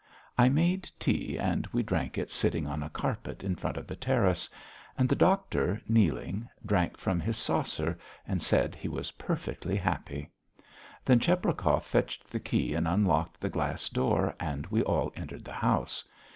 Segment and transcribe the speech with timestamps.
[0.35, 3.95] I made tea, and we drank it sitting on a carpet in front of the
[3.95, 4.49] terrace,
[4.97, 10.31] and the doctor, kneeling, drank from his saucer, and said that he was perfectly happy.
[11.05, 15.53] Then Cheprakov fetched the key and unlocked the glass door and we all entered the
[15.53, 16.03] house.